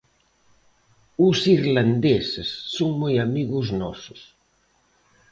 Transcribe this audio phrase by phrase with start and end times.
[1.27, 4.21] Os irlandeses son moi amigos nosos.